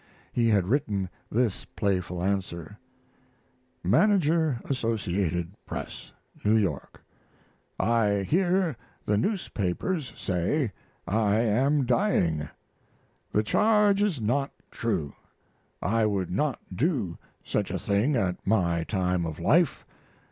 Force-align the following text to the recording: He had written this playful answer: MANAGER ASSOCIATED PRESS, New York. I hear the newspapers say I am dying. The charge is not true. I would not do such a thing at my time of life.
He 0.33 0.47
had 0.47 0.67
written 0.67 1.09
this 1.29 1.63
playful 1.63 2.23
answer: 2.23 2.79
MANAGER 3.83 4.59
ASSOCIATED 4.67 5.51
PRESS, 5.67 6.11
New 6.43 6.57
York. 6.57 7.05
I 7.79 8.23
hear 8.27 8.75
the 9.05 9.15
newspapers 9.15 10.11
say 10.17 10.71
I 11.07 11.41
am 11.41 11.85
dying. 11.85 12.49
The 13.31 13.43
charge 13.43 14.01
is 14.01 14.19
not 14.19 14.51
true. 14.71 15.13
I 15.83 16.07
would 16.07 16.31
not 16.31 16.57
do 16.75 17.19
such 17.43 17.69
a 17.69 17.77
thing 17.77 18.15
at 18.15 18.37
my 18.43 18.83
time 18.85 19.23
of 19.27 19.37
life. 19.39 19.85